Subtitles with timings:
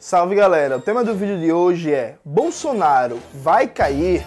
[0.00, 4.24] Salve galera, o tema do vídeo de hoje é Bolsonaro vai cair?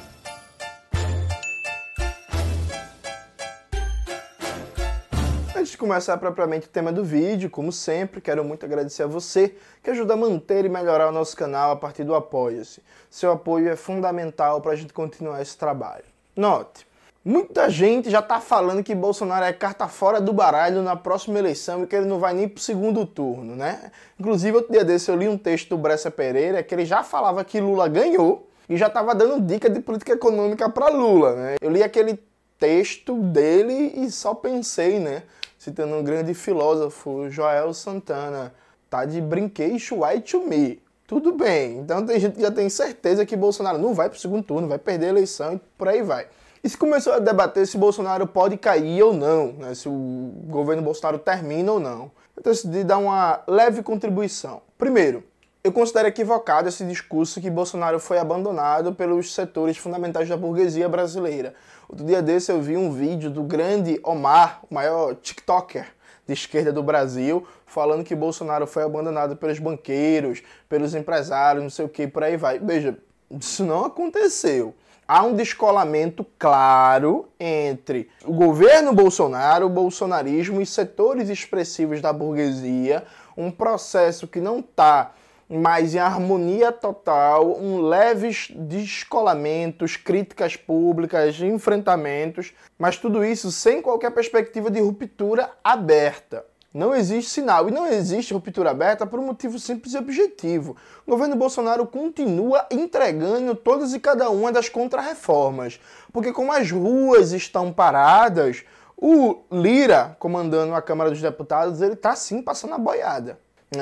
[5.55, 9.55] Antes de começar propriamente o tema do vídeo, como sempre, quero muito agradecer a você
[9.81, 12.83] que ajuda a manter e melhorar o nosso canal a partir do Apoia-se.
[13.09, 16.03] Seu apoio é fundamental para a gente continuar esse trabalho.
[16.35, 16.85] Note,
[17.23, 21.83] Muita gente já tá falando que Bolsonaro é carta fora do baralho na próxima eleição
[21.83, 23.91] e que ele não vai nem pro segundo turno, né?
[24.19, 27.45] Inclusive, outro dia desse eu li um texto do Bressa Pereira que ele já falava
[27.45, 31.55] que Lula ganhou e já tava dando dica de política econômica para Lula, né?
[31.61, 32.19] Eu li aquele
[32.57, 35.21] texto dele e só pensei, né?
[35.59, 38.51] Citando um grande filósofo, Joel Santana,
[38.89, 40.81] tá de brinquedo white to me.
[41.05, 41.77] Tudo bem.
[41.77, 44.79] Então tem gente que já tem certeza que Bolsonaro não vai pro segundo turno, vai
[44.79, 46.25] perder a eleição e por aí vai.
[46.63, 49.73] E se começou a debater se Bolsonaro pode cair ou não, né?
[49.73, 52.11] se o governo Bolsonaro termina ou não.
[52.37, 54.61] Eu decidi dar uma leve contribuição.
[54.77, 55.23] Primeiro,
[55.63, 61.55] eu considero equivocado esse discurso que Bolsonaro foi abandonado pelos setores fundamentais da burguesia brasileira.
[61.89, 65.87] Outro dia desse eu vi um vídeo do grande Omar, o maior TikToker
[66.27, 71.85] de esquerda do Brasil, falando que Bolsonaro foi abandonado pelos banqueiros, pelos empresários, não sei
[71.85, 72.59] o que, por aí vai.
[72.59, 72.95] Veja,
[73.31, 74.75] isso não aconteceu
[75.11, 83.03] há um descolamento claro entre o governo Bolsonaro, o bolsonarismo e setores expressivos da burguesia,
[83.35, 85.11] um processo que não está
[85.49, 94.11] mais em harmonia total, um leves descolamentos, críticas públicas, enfrentamentos, mas tudo isso sem qualquer
[94.11, 96.45] perspectiva de ruptura aberta.
[96.73, 100.77] Não existe sinal e não existe ruptura aberta por um motivo simples e objetivo.
[101.05, 105.81] O governo Bolsonaro continua entregando todas e cada uma das contrarreformas,
[106.13, 108.63] porque como as ruas estão paradas,
[108.95, 113.37] o Lira, comandando a Câmara dos Deputados, ele está sim passando a boiada.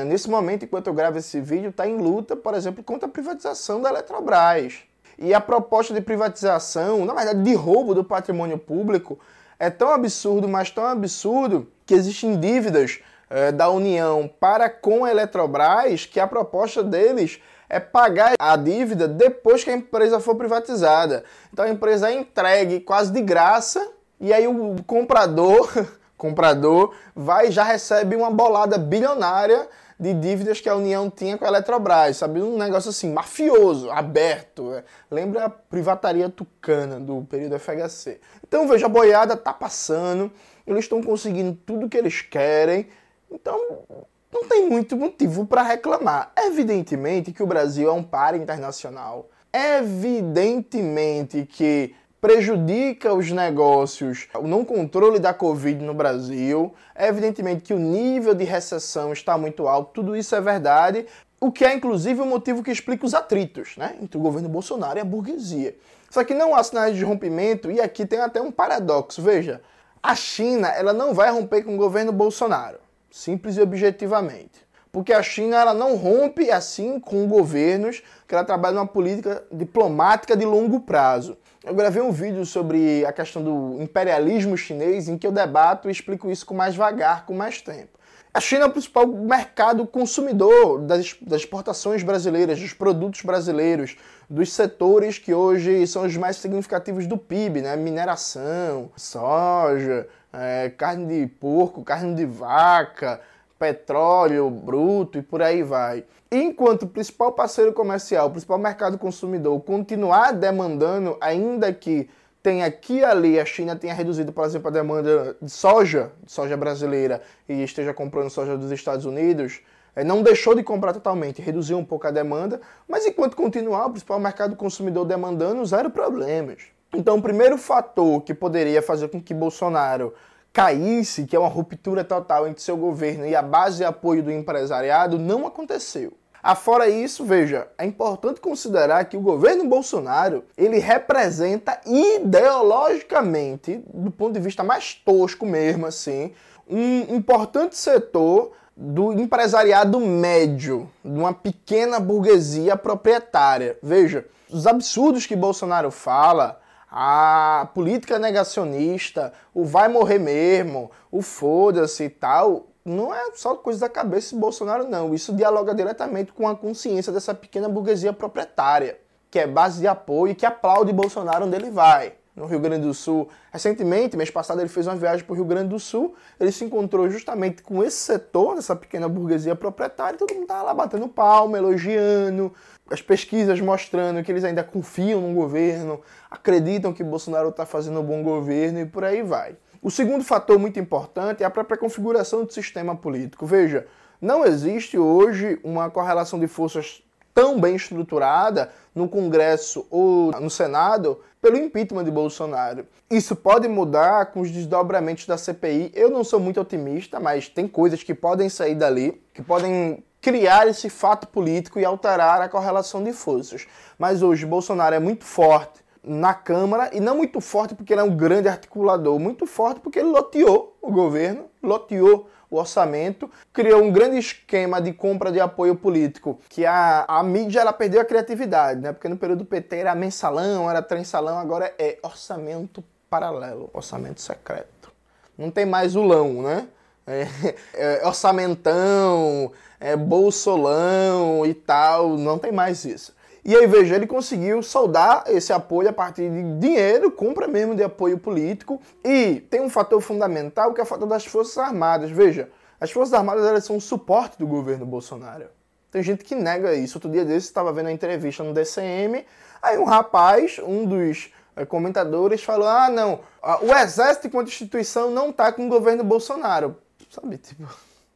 [0.07, 3.81] Nesse momento, enquanto eu gravo esse vídeo, está em luta, por exemplo, contra a privatização
[3.81, 4.79] da Eletrobras.
[5.17, 9.19] E a proposta de privatização, na verdade, de roubo do patrimônio público,
[9.59, 12.99] é tão absurdo, mas tão absurdo, que existem dívidas
[13.29, 19.07] é, da União para com a Eletrobras que a proposta deles é pagar a dívida
[19.07, 21.23] depois que a empresa for privatizada.
[21.53, 25.69] Então a empresa é entregue quase de graça e aí o comprador,
[26.17, 29.67] comprador vai já recebe uma bolada bilionária
[29.99, 32.41] de dívidas que a União tinha com a Eletrobras, sabe?
[32.41, 34.81] Um negócio assim, mafioso, aberto.
[35.11, 38.21] Lembra a privataria tucana do período FHC.
[38.47, 40.31] Então veja, a boiada tá passando,
[40.65, 42.87] eles estão conseguindo tudo que eles querem,
[43.29, 43.83] então
[44.31, 46.31] não tem muito motivo para reclamar.
[46.37, 49.29] Evidentemente que o Brasil é um par internacional.
[49.51, 56.73] Evidentemente que prejudica os negócios, o não controle da Covid no Brasil.
[56.93, 61.05] É evidentemente que o nível de recessão está muito alto, tudo isso é verdade,
[61.39, 64.99] o que é inclusive o motivo que explica os atritos né, entre o governo Bolsonaro
[64.99, 65.75] e a burguesia.
[66.09, 69.21] Só que não há sinais de rompimento, e aqui tem até um paradoxo.
[69.21, 69.61] Veja,
[70.01, 72.79] a China ela não vai romper com o governo Bolsonaro,
[73.11, 74.68] simples e objetivamente.
[74.91, 80.35] Porque a China ela não rompe assim com governos que ela trabalha numa política diplomática
[80.35, 81.37] de longo prazo.
[81.63, 85.91] Eu gravei um vídeo sobre a questão do imperialismo chinês em que eu debato e
[85.91, 87.99] explico isso com mais vagar, com mais tempo.
[88.31, 93.97] A China é o principal mercado consumidor das, exportações brasileiras, dos produtos brasileiros,
[94.29, 97.75] dos setores que hoje são os mais significativos do PIB, né?
[97.75, 103.19] Mineração, soja, é, carne de porco, carne de vaca,
[103.59, 106.05] petróleo bruto e por aí vai.
[106.31, 112.09] Enquanto o principal parceiro comercial, o principal mercado consumidor continuar demandando, ainda que
[112.41, 116.31] tem aqui e ali a China tenha reduzido, por exemplo, a demanda de soja, de
[116.31, 119.59] soja brasileira, e esteja comprando soja dos Estados Unidos,
[119.95, 123.89] é, não deixou de comprar totalmente, reduziu um pouco a demanda, mas enquanto continuar o
[123.89, 126.59] principal mercado consumidor demandando, zero problemas.
[126.93, 130.13] Então, o primeiro fator que poderia fazer com que Bolsonaro
[130.51, 134.31] caísse, que é uma ruptura total entre seu governo e a base de apoio do
[134.31, 136.13] empresariado, não aconteceu.
[136.41, 144.33] Afora isso, veja, é importante considerar que o governo Bolsonaro, ele representa ideologicamente, do ponto
[144.33, 146.31] de vista mais tosco mesmo assim,
[146.67, 153.77] um importante setor do empresariado médio, de uma pequena burguesia proprietária.
[153.83, 162.05] Veja, os absurdos que Bolsonaro fala, a política negacionista, o vai morrer mesmo, o foda-se
[162.05, 165.13] e tal, não é só coisa da cabeça de Bolsonaro, não.
[165.13, 168.99] Isso dialoga diretamente com a consciência dessa pequena burguesia proprietária,
[169.29, 172.13] que é base de apoio e que aplaude Bolsonaro onde ele vai.
[172.39, 173.27] no Rio Grande do Sul.
[173.51, 176.15] Recentemente, mês passado, ele fez uma viagem para o Rio Grande do Sul.
[176.39, 180.63] Ele se encontrou justamente com esse setor, dessa pequena burguesia proprietária, e todo mundo estava
[180.63, 182.53] lá batendo palma, elogiando,
[182.91, 188.03] as pesquisas mostrando que eles ainda confiam no governo, acreditam que Bolsonaro está fazendo um
[188.03, 189.55] bom governo e por aí vai.
[189.81, 193.45] O segundo fator muito importante é a própria configuração do sistema político.
[193.45, 193.87] Veja,
[194.21, 197.01] não existe hoje uma correlação de forças
[197.33, 202.85] tão bem estruturada no Congresso ou no Senado pelo impeachment de Bolsonaro.
[203.09, 205.91] Isso pode mudar com os desdobramentos da CPI.
[205.95, 210.67] Eu não sou muito otimista, mas tem coisas que podem sair dali, que podem criar
[210.67, 213.67] esse fato político e alterar a correlação de forças.
[213.97, 218.03] Mas hoje Bolsonaro é muito forte na Câmara e não muito forte porque ele é
[218.03, 223.91] um grande articulador, muito forte porque ele loteou o governo, loteou o orçamento, criou um
[223.91, 228.81] grande esquema de compra de apoio político, que a, a mídia ela perdeu a criatividade,
[228.81, 228.91] né?
[228.91, 234.91] Porque no período do PT era mensalão, era trensalão, agora é orçamento paralelo, orçamento secreto.
[235.37, 236.67] Não tem mais o lão, né?
[237.09, 243.17] É, é, orçamentão, é, bolsolão e tal, não tem mais isso.
[243.43, 247.81] E aí, veja, ele conseguiu soldar esse apoio a partir de dinheiro, compra mesmo de
[247.81, 248.79] apoio político.
[249.03, 252.11] E tem um fator fundamental que é o fator das Forças Armadas.
[252.11, 255.45] Veja, as Forças Armadas elas são um suporte do governo Bolsonaro.
[255.89, 256.97] Tem gente que nega isso.
[256.97, 259.25] Outro dia desse estava vendo a entrevista no DCM,
[259.61, 263.21] aí um rapaz, um dos é, comentadores, falou: ah, não,
[263.61, 266.75] o Exército enquanto instituição não está com o governo Bolsonaro.
[267.09, 267.67] Sabe, tipo,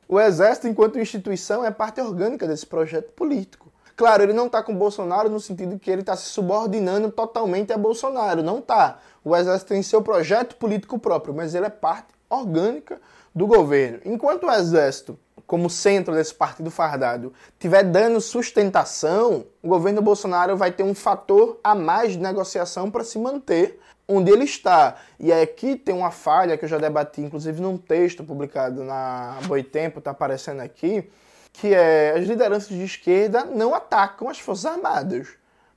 [0.07, 3.71] o Exército enquanto instituição é parte orgânica desse projeto político.
[3.95, 7.77] Claro, ele não está com Bolsonaro no sentido que ele está se subordinando totalmente a
[7.77, 8.43] Bolsonaro.
[8.43, 8.99] Não está.
[9.23, 12.99] O Exército tem seu projeto político próprio, mas ele é parte orgânica
[13.33, 13.99] do governo.
[14.05, 20.71] Enquanto o Exército, como centro desse partido fardado, tiver dando sustentação, o governo Bolsonaro vai
[20.71, 23.79] ter um fator a mais de negociação para se manter
[24.15, 24.95] onde ele está.
[25.19, 29.99] E aqui tem uma falha que eu já debati, inclusive num texto publicado na Boitempo,
[29.99, 31.09] está aparecendo aqui,
[31.53, 35.29] que é as lideranças de esquerda não atacam as Forças Armadas,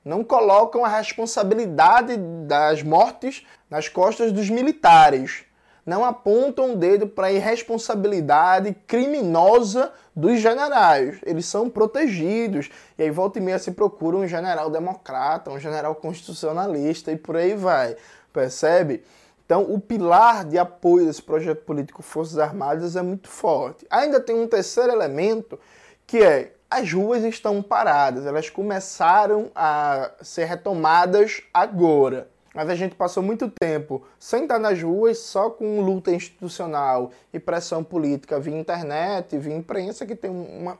[0.03, 5.43] não colocam a responsabilidade das mortes nas costas dos militares,
[5.87, 11.17] não apontam o dedo para a irresponsabilidade criminosa dos generais.
[11.25, 12.69] Eles são protegidos.
[12.97, 17.37] E aí volta e meia se procura um general democrata, um general constitucionalista e por
[17.37, 17.95] aí vai.
[18.37, 19.03] Percebe?
[19.43, 23.83] Então, o pilar de apoio desse projeto político Forças Armadas é muito forte.
[23.89, 25.59] Ainda tem um terceiro elemento,
[26.05, 32.27] que é as ruas estão paradas, elas começaram a ser retomadas agora.
[32.53, 37.39] Mas a gente passou muito tempo sem estar nas ruas, só com luta institucional e
[37.39, 40.75] pressão política via internet, via imprensa, que tem um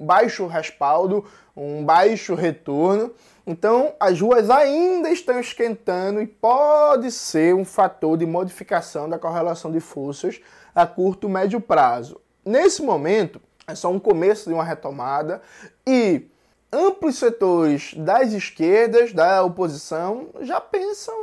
[0.00, 1.24] baixo respaldo,
[1.56, 3.12] um baixo retorno.
[3.46, 9.70] Então, as ruas ainda estão esquentando e pode ser um fator de modificação da correlação
[9.70, 10.40] de forças
[10.74, 12.20] a curto e médio prazo.
[12.44, 15.42] Nesse momento, é só um começo de uma retomada
[15.86, 16.26] e
[16.72, 21.14] amplos setores das esquerdas, da oposição, já pensam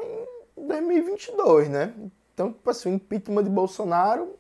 [0.57, 1.93] em 2022, né?
[2.33, 4.35] Então, tipo assim, o impeachment de Bolsonaro,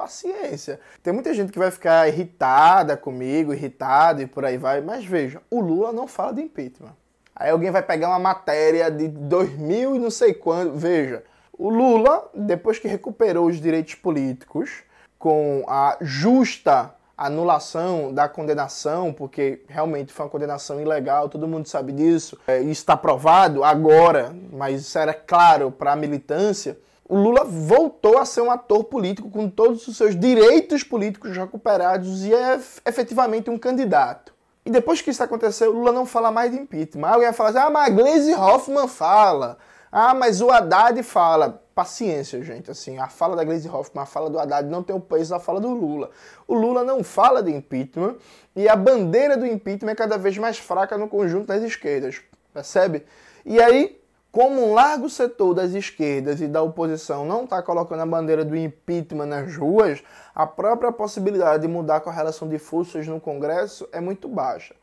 [0.00, 0.80] paciência.
[1.02, 5.42] Tem muita gente que vai ficar irritada comigo, irritado e por aí vai, mas veja,
[5.50, 6.96] o Lula não fala de impeachment.
[7.36, 10.74] Aí alguém vai pegar uma matéria de 2000 e não sei quando.
[10.74, 14.84] Veja, o Lula, depois que recuperou os direitos políticos,
[15.18, 21.92] com a justa anulação da condenação, porque realmente foi uma condenação ilegal, todo mundo sabe
[21.92, 26.78] disso, é, está provado agora, mas isso era claro para a militância.
[27.10, 32.24] O Lula voltou a ser um ator político com todos os seus direitos políticos recuperados
[32.24, 34.32] e é efetivamente um candidato.
[34.64, 37.08] E depois que isso aconteceu, o Lula não fala mais de impeachment.
[37.08, 39.58] Alguém vai falar assim, ah, mas Gleisi Hoffmann fala.
[39.90, 41.60] Ah, mas o Haddad fala.
[41.74, 42.70] Paciência, gente.
[42.70, 45.40] Assim, a fala da Gleisi Hoffmann, a fala do Haddad não tem o peso da
[45.40, 46.10] fala do Lula.
[46.46, 48.18] O Lula não fala de impeachment
[48.54, 52.22] e a bandeira do impeachment é cada vez mais fraca no conjunto das esquerdas.
[52.54, 53.04] Percebe?
[53.44, 53.99] E aí,
[54.32, 58.56] como um largo setor das esquerdas e da oposição não está colocando a bandeira do
[58.56, 60.02] impeachment nas ruas,
[60.34, 64.74] a própria possibilidade de mudar a correlação de forças no Congresso é muito baixa.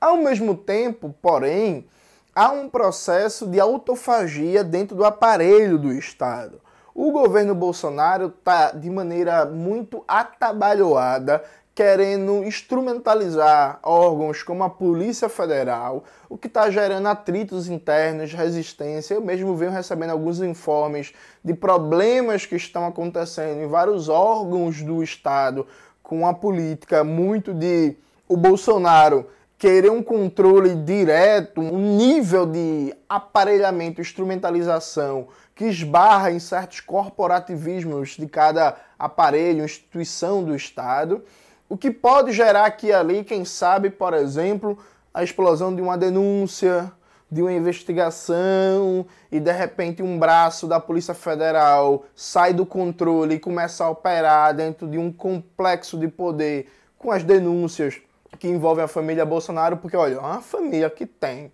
[0.00, 1.86] Ao mesmo tempo, porém,
[2.34, 6.60] há um processo de autofagia dentro do aparelho do Estado.
[6.94, 11.44] O governo Bolsonaro está de maneira muito atabalhoada
[11.76, 19.12] querendo instrumentalizar órgãos como a Polícia Federal, o que está gerando atritos internos, resistência.
[19.12, 21.12] Eu mesmo venho recebendo alguns informes
[21.44, 25.66] de problemas que estão acontecendo em vários órgãos do Estado
[26.02, 27.94] com a política muito de
[28.26, 29.26] o Bolsonaro
[29.58, 38.26] querer um controle direto, um nível de aparelhamento, instrumentalização que esbarra em certos corporativismos de
[38.26, 41.22] cada aparelho, instituição do Estado,
[41.68, 44.78] o que pode gerar aqui ali, quem sabe, por exemplo,
[45.12, 46.92] a explosão de uma denúncia,
[47.30, 53.40] de uma investigação e de repente um braço da Polícia Federal sai do controle e
[53.40, 58.00] começa a operar dentro de um complexo de poder com as denúncias
[58.38, 61.52] que envolvem a família Bolsonaro, porque olha, é uma família que tem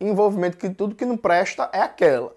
[0.00, 2.34] envolvimento que tudo que não presta é aquela,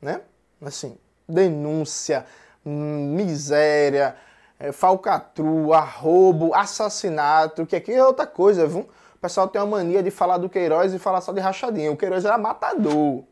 [0.00, 0.20] né?
[0.62, 0.96] Assim,
[1.28, 2.24] denúncia,
[2.64, 4.14] miséria,
[4.58, 8.80] é, falcatrua, roubo, assassinato, que aqui é outra coisa, viu?
[8.80, 11.90] O pessoal tem uma mania de falar do Queiroz e falar só de rachadinha.
[11.90, 13.24] O Queiroz era matador.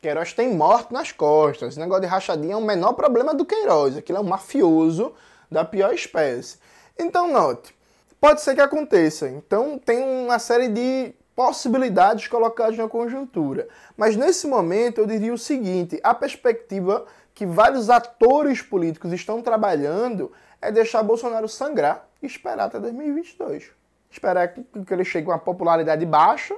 [0.00, 1.70] Queiroz tem morte nas costas.
[1.70, 3.96] Esse negócio de rachadinha é o menor problema do Queiroz.
[3.96, 5.12] Aquilo é um mafioso
[5.50, 6.58] da pior espécie.
[6.98, 7.74] Então, note,
[8.20, 9.28] pode ser que aconteça.
[9.28, 13.66] Então, tem uma série de possibilidades colocadas na conjuntura.
[13.96, 20.30] Mas nesse momento, eu diria o seguinte: a perspectiva que vários atores políticos estão trabalhando
[20.64, 23.70] é deixar Bolsonaro sangrar e esperar até 2022.
[24.10, 26.56] Esperar que ele chegue com uma popularidade baixa,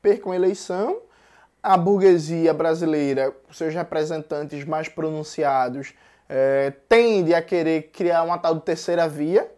[0.00, 1.00] perca uma eleição,
[1.62, 5.92] a burguesia brasileira, seus representantes mais pronunciados,
[6.28, 9.50] é, tende a querer criar uma tal de terceira via,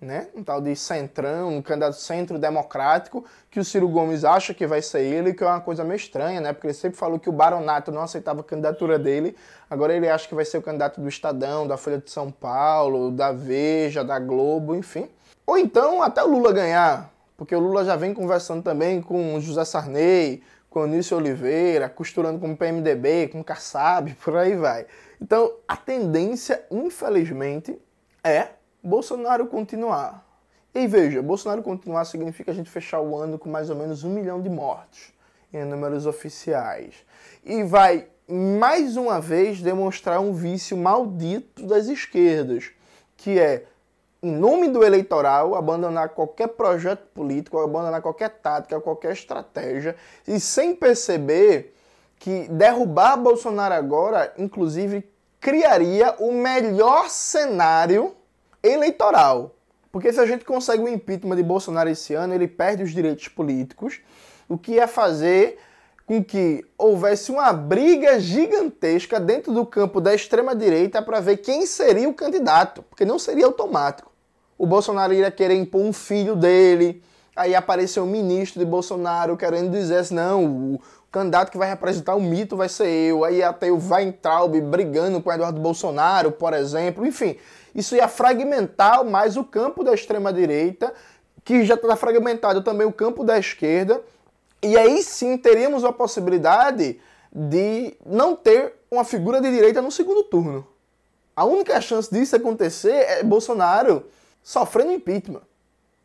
[0.00, 0.28] né?
[0.34, 5.02] um tal de centrão, um candidato centro-democrático, que o Ciro Gomes acha que vai ser
[5.02, 6.52] ele, que é uma coisa meio estranha, né?
[6.52, 9.36] porque ele sempre falou que o Baronato não aceitava a candidatura dele,
[9.68, 13.10] agora ele acha que vai ser o candidato do Estadão, da Folha de São Paulo,
[13.10, 15.08] da Veja, da Globo, enfim.
[15.46, 19.40] Ou então até o Lula ganhar, porque o Lula já vem conversando também com o
[19.40, 24.54] José Sarney, com o Nício Oliveira, costurando com o PMDB, com o Kassab, por aí
[24.54, 24.86] vai.
[25.20, 27.76] Então, a tendência, infelizmente,
[28.22, 28.48] é
[28.82, 30.26] Bolsonaro continuar.
[30.74, 34.10] E veja, Bolsonaro continuar significa a gente fechar o ano com mais ou menos um
[34.10, 35.12] milhão de mortos
[35.52, 36.94] em números oficiais.
[37.44, 42.70] E vai, mais uma vez, demonstrar um vício maldito das esquerdas,
[43.16, 43.64] que é,
[44.22, 49.96] em nome do eleitoral, abandonar qualquer projeto político, abandonar qualquer tática, qualquer estratégia,
[50.26, 51.74] e sem perceber
[52.18, 55.10] que derrubar Bolsonaro agora, inclusive,
[55.40, 58.14] criaria o melhor cenário
[58.62, 59.54] eleitoral.
[59.92, 63.28] Porque se a gente consegue o impeachment de Bolsonaro esse ano, ele perde os direitos
[63.28, 64.00] políticos,
[64.48, 65.58] o que ia fazer
[66.06, 72.08] com que houvesse uma briga gigantesca dentro do campo da extrema-direita para ver quem seria
[72.08, 74.10] o candidato, porque não seria automático.
[74.58, 77.00] O Bolsonaro iria querer impor um filho dele,
[77.36, 80.80] aí apareceu um ministro de Bolsonaro querendo dizer assim, não, o
[81.12, 85.30] candidato que vai representar o mito vai ser eu, aí até o Weintraub brigando com
[85.30, 87.36] o Eduardo Bolsonaro, por exemplo, enfim
[87.74, 90.92] isso ia fragmentar mais o campo da extrema-direita,
[91.44, 94.02] que já está fragmentado também o campo da esquerda,
[94.62, 97.00] e aí sim teríamos a possibilidade
[97.32, 100.66] de não ter uma figura de direita no segundo turno.
[101.34, 104.04] A única chance disso acontecer é Bolsonaro
[104.42, 105.42] sofrendo impeachment.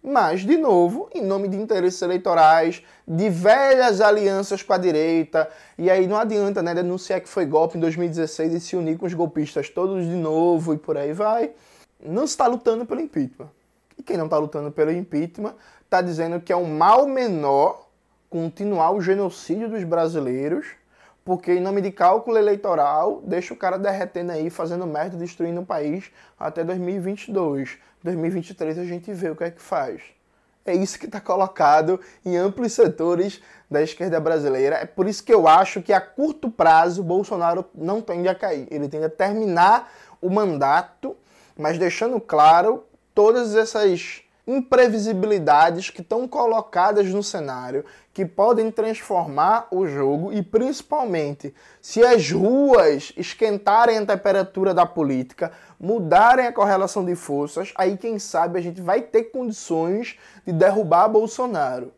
[0.07, 5.89] Mas, de novo, em nome de interesses eleitorais, de velhas alianças com a direita, e
[5.89, 9.15] aí não adianta né, denunciar que foi golpe em 2016 e se unir com os
[9.15, 11.53] golpistas todos de novo e por aí vai.
[12.00, 13.50] Não está lutando pelo impeachment.
[13.97, 17.88] E quem não está lutando pelo impeachment está dizendo que é um mal menor
[18.29, 20.67] continuar o genocídio dos brasileiros,
[21.25, 25.65] porque em nome de cálculo eleitoral deixa o cara derretendo aí, fazendo merda, destruindo o
[25.65, 27.79] país até 2022.
[28.03, 30.03] 2023 a gente vê o que é que faz.
[30.63, 34.75] É isso que está colocado em amplos setores da esquerda brasileira.
[34.75, 38.67] É por isso que eu acho que a curto prazo Bolsonaro não tende a cair.
[38.70, 39.91] Ele tende a terminar
[40.22, 41.15] o mandato,
[41.58, 42.84] mas deixando claro
[43.15, 47.84] todas essas imprevisibilidades que estão colocadas no cenário,
[48.15, 55.51] que podem transformar o jogo e principalmente se as ruas esquentarem a temperatura da política,
[55.77, 60.17] mudarem a correlação de forças, aí quem sabe a gente vai ter condições
[60.48, 61.91] de derrubar Bolsonaro.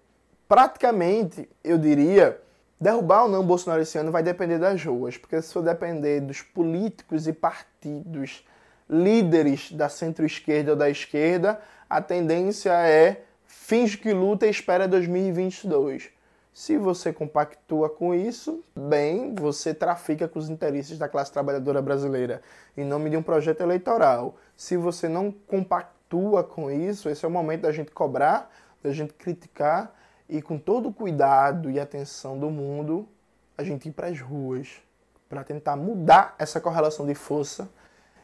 [0.50, 2.42] Praticamente, eu diria,
[2.82, 6.42] derrubar ou não Bolsonaro esse ano vai depender das ruas, porque se for depender dos
[6.42, 8.44] políticos e partidos
[8.90, 13.27] líderes da centro-esquerda ou da esquerda, a tendência é
[13.68, 16.10] finge que luta e espera 2022.
[16.54, 22.42] Se você compactua com isso, bem, você trafica com os interesses da classe trabalhadora brasileira
[22.78, 24.38] em nome de um projeto eleitoral.
[24.56, 28.50] Se você não compactua com isso, esse é o momento da gente cobrar,
[28.82, 29.94] da gente criticar
[30.30, 33.06] e com todo o cuidado e atenção do mundo,
[33.58, 34.82] a gente ir para as ruas
[35.28, 37.68] para tentar mudar essa correlação de força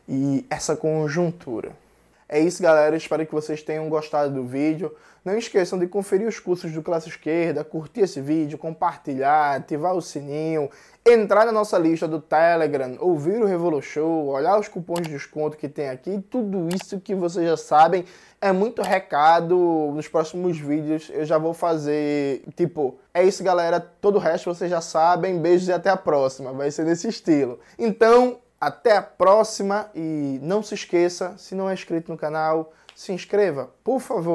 [0.07, 1.82] e essa conjuntura.
[2.27, 2.95] É isso, galera.
[2.95, 4.93] Espero que vocês tenham gostado do vídeo.
[5.23, 10.01] Não esqueçam de conferir os cursos do Classe Esquerda, curtir esse vídeo, compartilhar, ativar o
[10.01, 10.69] sininho,
[11.05, 15.55] entrar na nossa lista do Telegram, ouvir o Revolu Show, olhar os cupons de desconto
[15.55, 18.03] que tem aqui, tudo isso que vocês já sabem.
[18.41, 19.55] É muito recado.
[19.95, 23.79] Nos próximos vídeos eu já vou fazer, tipo, é isso, galera.
[23.79, 25.39] Todo o resto vocês já sabem.
[25.39, 26.51] Beijos e até a próxima.
[26.51, 27.59] Vai ser desse estilo.
[27.79, 33.11] Então, até a próxima e não se esqueça, se não é inscrito no canal, se
[33.11, 34.31] inscreva, por favor.